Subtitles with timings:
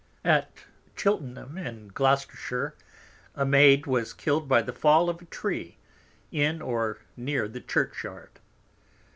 [0.25, 0.51] At
[0.95, 2.73] Chiltenham in Gloucestershire,
[3.35, 5.77] a Maid was killed by the Fall of a Tree,
[6.31, 8.39] in or near the Church Yard.